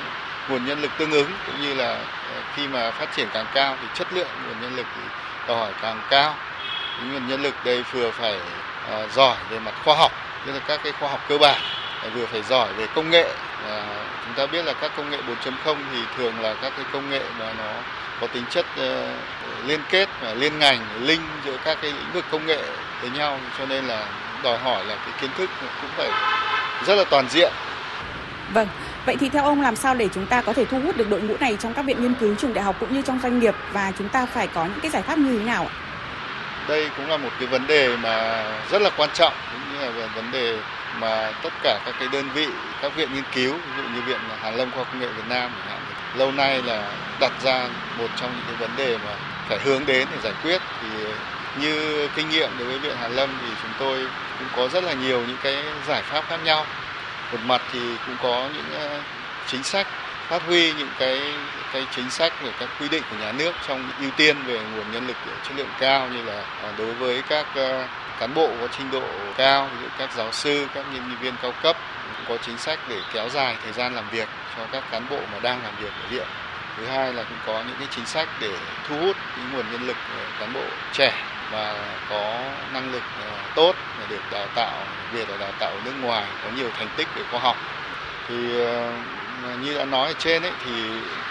nguồn 0.49 0.65
nhân 0.65 0.81
lực 0.81 0.91
tương 0.97 1.11
ứng 1.11 1.31
cũng 1.45 1.61
như 1.61 1.73
là 1.73 1.93
à, 1.93 2.41
khi 2.55 2.67
mà 2.67 2.91
phát 2.91 3.15
triển 3.15 3.27
càng 3.33 3.45
cao 3.53 3.77
thì 3.81 3.87
chất 3.93 4.07
lượng 4.13 4.27
nguồn 4.47 4.61
nhân 4.61 4.75
lực 4.75 4.85
thì 4.95 5.01
đòi 5.47 5.57
hỏi 5.57 5.71
càng 5.81 6.01
cao. 6.09 6.35
Nguồn 7.03 7.27
nhân 7.27 7.41
lực 7.41 7.55
đây 7.65 7.83
vừa 7.91 8.11
phải 8.11 8.35
uh, 8.35 9.11
giỏi 9.11 9.35
về 9.49 9.59
mặt 9.59 9.73
khoa 9.83 9.95
học 9.95 10.11
tức 10.45 10.53
là 10.53 10.59
các 10.59 10.79
cái 10.83 10.93
khoa 10.99 11.09
học 11.09 11.19
cơ 11.29 11.37
bản 11.37 11.61
vừa 12.13 12.25
phải 12.25 12.41
giỏi 12.41 12.73
về 12.73 12.87
công 12.95 13.09
nghệ. 13.09 13.29
Chúng 14.25 14.33
ta 14.35 14.45
biết 14.45 14.65
là 14.65 14.73
các 14.73 14.91
công 14.97 15.09
nghệ 15.09 15.17
4.0 15.45 15.75
thì 15.93 15.99
thường 16.17 16.33
là 16.41 16.53
các 16.61 16.73
cái 16.75 16.85
công 16.91 17.09
nghệ 17.09 17.21
mà 17.39 17.53
nó 17.57 17.73
có 18.21 18.27
tính 18.27 18.43
chất 18.49 18.65
uh, 18.79 19.67
liên 19.67 19.79
kết 19.89 20.09
và 20.21 20.33
liên 20.33 20.59
ngành 20.59 20.79
link 21.01 21.23
giữa 21.45 21.57
các 21.65 21.77
cái 21.81 21.91
lĩnh 21.91 22.11
vực 22.13 22.25
công 22.31 22.45
nghệ 22.45 22.63
với 23.01 23.09
nhau 23.09 23.39
cho 23.57 23.65
nên 23.65 23.85
là 23.85 24.07
đòi 24.43 24.57
hỏi 24.57 24.85
là 24.85 24.95
cái 24.95 25.13
kiến 25.21 25.29
thức 25.37 25.49
cũng 25.81 25.89
phải 25.97 26.09
rất 26.85 26.95
là 26.95 27.03
toàn 27.09 27.29
diện. 27.29 27.51
Vâng, 28.53 28.67
vậy 29.05 29.15
thì 29.19 29.29
theo 29.29 29.43
ông 29.43 29.61
làm 29.61 29.75
sao 29.75 29.95
để 29.95 30.09
chúng 30.13 30.25
ta 30.25 30.41
có 30.41 30.53
thể 30.53 30.65
thu 30.65 30.79
hút 30.79 30.97
được 30.97 31.09
đội 31.09 31.21
ngũ 31.21 31.35
này 31.39 31.57
trong 31.59 31.73
các 31.73 31.85
viện 31.85 32.01
nghiên 32.01 32.13
cứu, 32.13 32.35
trường 32.35 32.53
đại 32.53 32.63
học 32.63 32.75
cũng 32.79 32.93
như 32.93 33.01
trong 33.01 33.19
doanh 33.23 33.39
nghiệp 33.39 33.55
và 33.71 33.91
chúng 33.97 34.09
ta 34.09 34.25
phải 34.25 34.47
có 34.47 34.65
những 34.65 34.79
cái 34.81 34.91
giải 34.91 35.01
pháp 35.01 35.17
như 35.17 35.37
thế 35.37 35.45
nào 35.45 35.63
ạ? 35.63 35.73
Đây 36.67 36.89
cũng 36.97 37.09
là 37.09 37.17
một 37.17 37.29
cái 37.39 37.47
vấn 37.47 37.67
đề 37.67 37.97
mà 37.97 38.43
rất 38.71 38.81
là 38.81 38.89
quan 38.97 39.09
trọng 39.13 39.33
cũng 39.51 39.73
như 39.73 39.85
là 39.85 40.07
vấn 40.15 40.31
đề 40.31 40.57
mà 40.99 41.31
tất 41.43 41.53
cả 41.63 41.79
các 41.85 41.95
cái 41.99 42.07
đơn 42.11 42.29
vị, 42.33 42.47
các 42.81 42.95
viện 42.95 43.13
nghiên 43.13 43.23
cứu, 43.33 43.53
ví 43.53 43.83
dụ 43.83 43.89
như 43.89 44.01
viện 44.01 44.19
Hàn 44.41 44.55
Lâm 44.55 44.71
Khoa 44.71 44.83
Công 44.83 44.99
nghệ 44.99 45.07
Việt 45.07 45.27
Nam 45.29 45.51
chẳng 45.59 45.69
hạn, 45.69 45.79
lâu 46.17 46.31
nay 46.31 46.61
là 46.61 46.91
đặt 47.19 47.31
ra 47.43 47.69
một 47.97 48.07
trong 48.15 48.31
những 48.35 48.45
cái 48.47 48.55
vấn 48.55 48.77
đề 48.77 48.97
mà 48.97 49.11
phải 49.49 49.59
hướng 49.63 49.85
đến 49.85 50.07
để 50.11 50.17
giải 50.23 50.33
quyết 50.43 50.61
thì 50.81 50.87
như 51.61 52.07
kinh 52.15 52.29
nghiệm 52.29 52.49
đối 52.59 52.67
với 52.67 52.79
viện 52.79 52.95
Hàn 52.97 53.11
Lâm 53.15 53.29
thì 53.41 53.47
chúng 53.61 53.71
tôi 53.79 54.07
cũng 54.39 54.47
có 54.55 54.67
rất 54.67 54.83
là 54.83 54.93
nhiều 54.93 55.21
những 55.27 55.37
cái 55.43 55.63
giải 55.87 56.01
pháp 56.01 56.23
khác 56.27 56.39
nhau. 56.43 56.65
Một 57.31 57.39
mặt 57.45 57.61
thì 57.71 57.79
cũng 58.05 58.15
có 58.23 58.49
những 58.55 58.79
ờ, 58.79 58.99
chính 59.47 59.63
sách, 59.63 59.87
phát 60.27 60.41
huy 60.47 60.73
những 60.73 60.89
cái 60.99 61.21
cái 61.73 61.85
chính 61.95 62.09
sách 62.09 62.33
về 62.43 62.51
các 62.59 62.69
quy 62.79 62.89
định 62.89 63.03
của 63.09 63.17
nhà 63.21 63.31
nước 63.31 63.51
trong 63.67 63.89
ưu 64.01 64.11
tiên 64.17 64.37
về 64.45 64.59
nguồn 64.75 64.91
nhân 64.91 65.07
lực 65.07 65.15
chất 65.43 65.53
lượng 65.57 65.69
cao 65.79 66.09
như 66.09 66.23
là 66.23 66.43
ờ, 66.63 66.71
đối 66.77 66.93
với 66.93 67.21
các 67.29 67.45
ờ, 67.55 67.87
cán 68.19 68.33
bộ 68.33 68.49
có 68.61 68.67
trình 68.77 68.91
độ 68.91 69.03
cao, 69.37 69.69
ví 69.71 69.77
dụ 69.83 69.89
các 69.97 70.09
giáo 70.17 70.31
sư, 70.31 70.67
các 70.73 70.85
nhân 70.93 71.17
viên 71.21 71.33
cao 71.41 71.53
cấp 71.63 71.77
cũng 72.17 72.37
có 72.37 72.43
chính 72.45 72.57
sách 72.57 72.79
để 72.89 73.01
kéo 73.13 73.29
dài 73.29 73.55
thời 73.63 73.73
gian 73.73 73.95
làm 73.95 74.09
việc 74.11 74.27
cho 74.57 74.63
các 74.71 74.83
cán 74.91 75.05
bộ 75.09 75.19
mà 75.33 75.39
đang 75.41 75.63
làm 75.63 75.73
việc 75.81 75.91
ở 76.03 76.09
viện. 76.09 76.27
Thứ 76.77 76.85
hai 76.85 77.13
là 77.13 77.23
cũng 77.23 77.37
có 77.45 77.63
những 77.67 77.75
cái 77.79 77.87
chính 77.91 78.05
sách 78.05 78.29
để 78.41 78.51
thu 78.89 78.99
hút 78.99 79.17
những 79.37 79.53
nguồn 79.53 79.65
nhân 79.71 79.87
lực 79.87 79.97
ờ, 80.17 80.23
cán 80.39 80.53
bộ 80.53 80.63
trẻ 80.93 81.13
và 81.51 81.75
có 82.09 82.39
năng 82.73 82.91
lực 82.91 83.03
ờ, 83.21 83.29
tốt 83.55 83.75
để 83.99 84.05
được 84.09 84.21
đào 84.31 84.47
tạo, 84.55 84.73
việc 85.13 85.29
là 85.29 85.37
đào 85.37 85.51
tạo 85.59 85.71
ở 85.71 85.77
nước 85.85 85.93
ngoài 86.01 86.25
có 86.43 86.49
nhiều 86.55 86.69
thành 86.77 86.87
tích 86.97 87.07
về 87.15 87.21
khoa 87.31 87.39
học. 87.39 87.57
Thì 88.29 88.59
ờ, 88.59 88.91
như 89.61 89.77
đã 89.77 89.85
nói 89.85 90.07
ở 90.07 90.13
trên 90.19 90.41
ấy 90.41 90.51
thì 90.65 90.71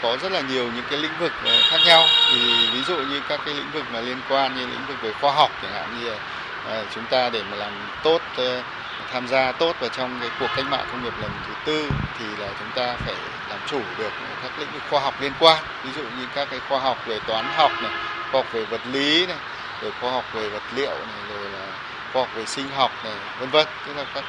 có 0.02 0.16
rất 0.22 0.32
là 0.32 0.40
nhiều 0.40 0.64
những 0.64 0.84
cái 0.90 0.98
lĩnh 0.98 1.18
vực 1.18 1.32
khác 1.70 1.78
nhau 1.86 2.06
thì 2.32 2.68
ví 2.72 2.82
dụ 2.82 2.96
như 2.96 3.20
các 3.28 3.40
cái 3.44 3.54
lĩnh 3.54 3.70
vực 3.72 3.84
mà 3.92 4.00
liên 4.00 4.18
quan 4.28 4.56
như 4.56 4.66
lĩnh 4.66 4.86
vực 4.88 4.96
về 5.02 5.12
khoa 5.20 5.32
học 5.32 5.50
chẳng 5.62 5.72
hạn 5.72 6.00
như 6.00 6.10
chúng 6.94 7.04
ta 7.10 7.30
để 7.30 7.42
mà 7.50 7.56
làm 7.56 7.72
tốt 8.02 8.20
ờ, 8.36 8.62
tham 9.12 9.28
gia 9.28 9.52
tốt 9.52 9.76
vào 9.80 9.90
trong 9.96 10.18
cái 10.20 10.30
cuộc 10.40 10.46
cách 10.56 10.64
mạng 10.70 10.86
công 10.92 11.04
nghiệp 11.04 11.12
lần 11.20 11.30
thứ 11.46 11.54
tư 11.64 11.90
thì 12.18 12.24
là 12.38 12.48
chúng 12.58 12.70
ta 12.74 12.94
phải 13.04 13.14
làm 13.50 13.58
chủ 13.70 13.80
được 13.98 14.10
các 14.42 14.52
lĩnh 14.58 14.72
vực 14.72 14.82
khoa 14.90 15.00
học 15.00 15.14
liên 15.20 15.32
quan. 15.40 15.64
Ví 15.84 15.90
dụ 15.96 16.02
như 16.02 16.26
các 16.34 16.48
cái 16.50 16.60
khoa 16.68 16.78
học 16.78 16.98
về 17.06 17.18
toán 17.26 17.44
học 17.56 17.72
này, 17.82 17.92
khoa 18.32 18.42
học 18.42 18.52
về 18.52 18.64
vật 18.64 18.80
lý 18.92 19.26
này, 19.26 19.36
rồi 19.82 19.92
khoa 20.00 20.10
học 20.10 20.24
về 20.34 20.48
vật 20.48 20.62
liệu 20.74 20.90
này, 20.90 21.22
rồi 21.28 21.50
là 21.50 21.66
khoa 22.12 22.22
học 22.22 22.28
về 22.34 22.46
sinh 22.46 22.68
học 22.76 22.90
này, 23.04 23.12
vân 23.40 23.50
vân. 23.50 23.66
Tức 23.86 23.92
là 23.96 24.04
các 24.14 24.24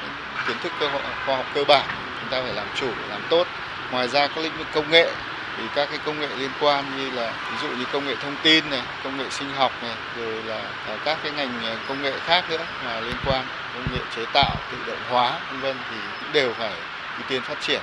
kiến 0.46 0.56
thức 0.62 0.72
cơ 0.80 0.88
khoa 1.26 1.36
học 1.36 1.46
cơ 1.54 1.64
bản, 1.64 1.84
chúng 2.20 2.30
ta 2.30 2.42
phải 2.42 2.54
làm 2.54 2.66
chủ, 2.74 2.88
làm 3.10 3.20
tốt. 3.28 3.46
Ngoài 3.90 4.08
ra 4.08 4.26
các 4.26 4.38
lĩnh 4.38 4.58
vực 4.58 4.66
công 4.74 4.90
nghệ 4.90 5.10
thì 5.56 5.62
các 5.74 5.88
cái 5.90 5.98
công 6.04 6.20
nghệ 6.20 6.28
liên 6.38 6.50
quan 6.60 6.84
như 6.96 7.10
là 7.10 7.32
ví 7.50 7.68
dụ 7.68 7.76
như 7.76 7.84
công 7.92 8.06
nghệ 8.06 8.14
thông 8.22 8.36
tin 8.42 8.70
này, 8.70 8.82
công 9.04 9.18
nghệ 9.18 9.24
sinh 9.30 9.50
học 9.50 9.72
này, 9.82 9.94
rồi 10.16 10.42
là 10.44 10.62
à, 10.86 10.98
các 11.04 11.18
cái 11.22 11.32
ngành 11.32 11.64
à, 11.64 11.76
công 11.88 12.02
nghệ 12.02 12.12
khác 12.26 12.44
nữa 12.50 12.66
mà 12.84 13.00
liên 13.00 13.16
quan 13.26 13.44
công 13.74 13.94
nghệ 13.94 14.00
chế 14.16 14.22
tạo, 14.34 14.56
tự 14.72 14.78
động 14.86 14.98
hóa 15.10 15.40
vân 15.50 15.60
vân 15.60 15.76
thì 15.90 15.96
cũng 16.20 16.32
đều 16.32 16.52
phải 16.58 16.72
ưu 17.16 17.22
tiên 17.28 17.42
phát 17.42 17.58
triển. 17.66 17.80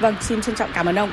Vâng, 0.00 0.14
xin 0.20 0.42
trân 0.42 0.54
trọng 0.54 0.70
cảm 0.72 0.86
ơn 0.86 0.98
ông. 0.98 1.10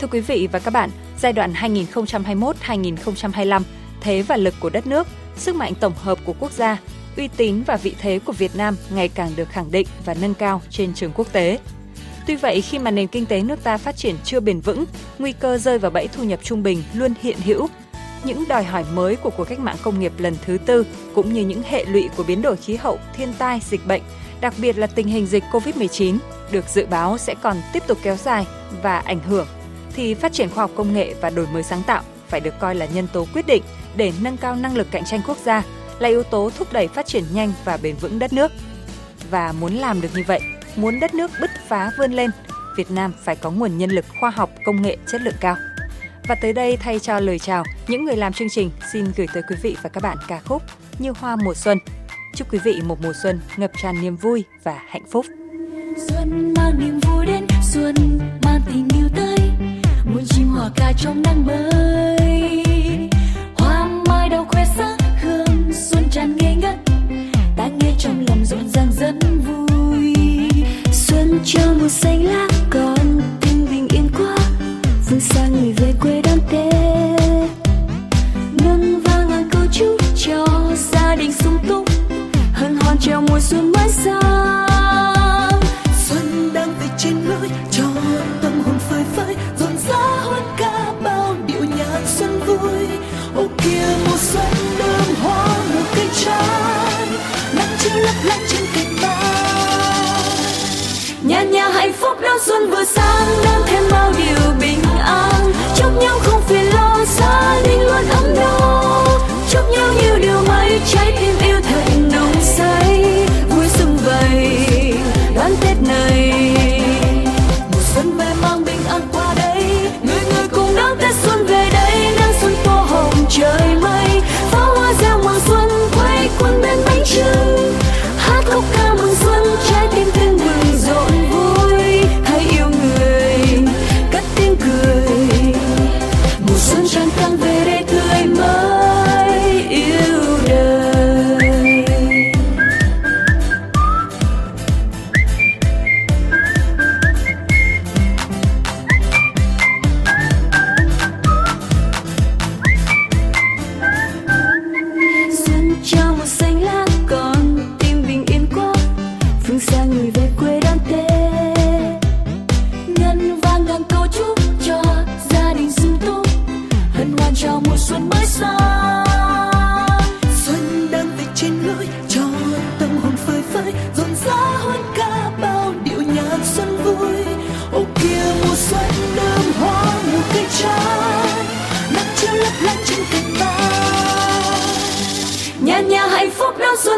Thưa 0.00 0.08
quý 0.10 0.20
vị 0.20 0.48
và 0.52 0.58
các 0.58 0.70
bạn, 0.70 0.90
giai 1.18 1.32
đoạn 1.32 1.52
2021-2025, 1.52 3.62
thế 4.00 4.22
và 4.22 4.36
lực 4.36 4.54
của 4.60 4.70
đất 4.70 4.86
nước, 4.86 5.06
sức 5.36 5.56
mạnh 5.56 5.72
tổng 5.80 5.94
hợp 6.04 6.18
của 6.24 6.34
quốc 6.38 6.52
gia, 6.52 6.76
uy 7.18 7.28
tín 7.36 7.62
và 7.66 7.76
vị 7.76 7.94
thế 8.00 8.18
của 8.24 8.32
Việt 8.32 8.56
Nam 8.56 8.76
ngày 8.90 9.08
càng 9.08 9.30
được 9.36 9.48
khẳng 9.48 9.70
định 9.70 9.86
và 10.04 10.14
nâng 10.14 10.34
cao 10.34 10.62
trên 10.70 10.94
trường 10.94 11.12
quốc 11.14 11.32
tế. 11.32 11.58
Tuy 12.26 12.36
vậy, 12.36 12.60
khi 12.60 12.78
mà 12.78 12.90
nền 12.90 13.06
kinh 13.06 13.26
tế 13.26 13.42
nước 13.42 13.62
ta 13.62 13.76
phát 13.76 13.96
triển 13.96 14.16
chưa 14.24 14.40
bền 14.40 14.60
vững, 14.60 14.84
nguy 15.18 15.32
cơ 15.32 15.58
rơi 15.58 15.78
vào 15.78 15.90
bẫy 15.90 16.08
thu 16.08 16.24
nhập 16.24 16.40
trung 16.42 16.62
bình 16.62 16.82
luôn 16.94 17.14
hiện 17.22 17.36
hữu. 17.44 17.68
Những 18.24 18.44
đòi 18.48 18.64
hỏi 18.64 18.84
mới 18.94 19.16
của 19.16 19.30
cuộc 19.30 19.44
cách 19.44 19.58
mạng 19.58 19.76
công 19.82 20.00
nghiệp 20.00 20.12
lần 20.18 20.36
thứ 20.46 20.58
tư 20.66 20.86
cũng 21.14 21.32
như 21.32 21.44
những 21.44 21.62
hệ 21.62 21.84
lụy 21.84 22.08
của 22.16 22.22
biến 22.22 22.42
đổi 22.42 22.56
khí 22.56 22.76
hậu, 22.76 22.98
thiên 23.16 23.32
tai, 23.38 23.60
dịch 23.70 23.86
bệnh, 23.86 24.02
đặc 24.40 24.54
biệt 24.58 24.78
là 24.78 24.86
tình 24.86 25.08
hình 25.08 25.26
dịch 25.26 25.44
COVID-19 25.52 26.18
được 26.50 26.64
dự 26.68 26.86
báo 26.86 27.18
sẽ 27.18 27.34
còn 27.42 27.56
tiếp 27.72 27.82
tục 27.86 27.98
kéo 28.02 28.16
dài 28.16 28.46
và 28.82 28.98
ảnh 28.98 29.20
hưởng 29.20 29.46
thì 29.94 30.14
phát 30.14 30.32
triển 30.32 30.50
khoa 30.50 30.62
học 30.62 30.70
công 30.74 30.92
nghệ 30.92 31.14
và 31.20 31.30
đổi 31.30 31.46
mới 31.52 31.62
sáng 31.62 31.82
tạo 31.86 32.02
phải 32.28 32.40
được 32.40 32.54
coi 32.60 32.74
là 32.74 32.86
nhân 32.86 33.06
tố 33.12 33.26
quyết 33.34 33.46
định 33.46 33.62
để 33.96 34.12
nâng 34.22 34.36
cao 34.36 34.56
năng 34.56 34.76
lực 34.76 34.86
cạnh 34.90 35.04
tranh 35.04 35.20
quốc 35.26 35.36
gia, 35.44 35.62
là 35.98 36.08
yếu 36.08 36.22
tố 36.22 36.50
thúc 36.58 36.72
đẩy 36.72 36.88
phát 36.88 37.06
triển 37.06 37.24
nhanh 37.32 37.52
và 37.64 37.78
bền 37.82 37.96
vững 37.96 38.18
đất 38.18 38.32
nước. 38.32 38.52
Và 39.30 39.52
muốn 39.52 39.74
làm 39.74 40.00
được 40.00 40.08
như 40.14 40.22
vậy, 40.26 40.40
muốn 40.76 41.00
đất 41.00 41.14
nước 41.14 41.30
bứt 41.40 41.50
phá 41.68 41.90
vươn 41.98 42.12
lên, 42.12 42.30
Việt 42.76 42.90
Nam 42.90 43.12
phải 43.24 43.36
có 43.36 43.50
nguồn 43.50 43.78
nhân 43.78 43.90
lực 43.90 44.04
khoa 44.20 44.30
học 44.30 44.50
công 44.64 44.82
nghệ 44.82 44.96
chất 45.12 45.20
lượng 45.20 45.34
cao. 45.40 45.56
Và 46.28 46.34
tới 46.34 46.52
đây 46.52 46.76
thay 46.76 46.98
cho 46.98 47.20
lời 47.20 47.38
chào, 47.38 47.64
những 47.88 48.04
người 48.04 48.16
làm 48.16 48.32
chương 48.32 48.48
trình 48.50 48.70
xin 48.92 49.04
gửi 49.16 49.26
tới 49.34 49.42
quý 49.48 49.56
vị 49.62 49.76
và 49.82 49.88
các 49.88 50.02
bạn 50.02 50.16
ca 50.28 50.40
khúc 50.44 50.62
Như 50.98 51.12
hoa 51.20 51.36
mùa 51.36 51.54
xuân. 51.54 51.78
Chúc 52.34 52.52
quý 52.52 52.58
vị 52.64 52.80
một 52.84 52.98
mùa 53.02 53.12
xuân 53.22 53.40
ngập 53.56 53.70
tràn 53.82 54.02
niềm 54.02 54.16
vui 54.16 54.44
và 54.62 54.78
hạnh 54.88 55.04
phúc. 55.10 55.26
Xuân 56.08 56.54
mang 56.56 56.78
niềm 56.78 57.00
vui 57.00 57.26
đến, 57.26 57.46
xuân 57.62 57.94
mang 58.44 58.60
tình 58.66 58.88
yêu 58.94 59.08
tới, 59.16 59.38
muôn 60.04 60.24
chim 60.28 60.48
hòa 60.48 60.70
ca 60.76 60.92
trong 60.98 61.22
nắng 61.22 61.46
mới. 61.46 62.64
Hoa 63.58 63.88
mai 64.08 64.28
đầu 64.28 64.46
khoe 64.50 64.64
sắc 64.76 64.97
xuân 65.72 66.04
tràn 66.10 66.36
ngây 66.36 66.54
ngất, 66.54 66.76
ta 67.56 67.68
nghe 67.80 67.92
trong 67.98 68.24
lòng 68.28 68.44
rộn 68.44 68.68
ràng 68.68 68.92
rất 68.92 69.14
vui. 69.46 70.14
Xuân 70.92 71.40
cho 71.44 71.60
mùa 71.80 71.88
xanh 71.88 72.24
lá 72.24 72.48
còn 72.70 73.20
tình 73.40 73.66
bình 73.70 73.88
yên 73.92 74.08
quá, 74.18 74.36
phương 75.06 75.20
xa 75.20 75.48
người 75.48 75.72
về 75.72 75.94
quê 76.00 76.22
đó 76.22 76.27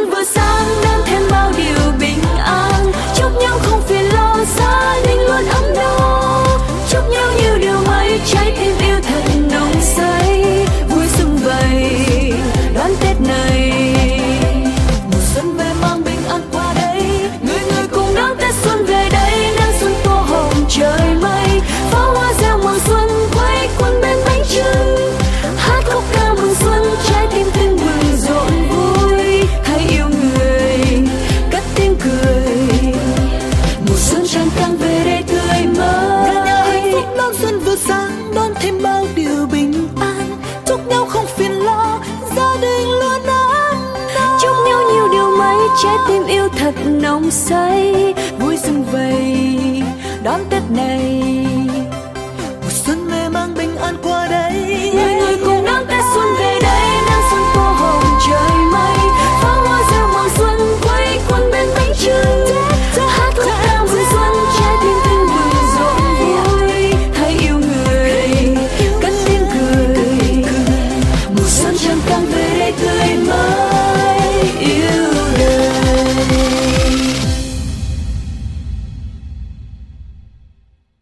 phúc 0.01 0.09
vừa 0.13 0.25
sáng. 0.25 0.90
Thật 46.57 46.75
nồng 46.87 47.31
say 47.31 48.15
vui 48.39 48.57
xuân 48.57 48.85
vầy 48.93 49.83
đón 50.23 50.41
tết 50.51 50.63
này. 50.71 51.40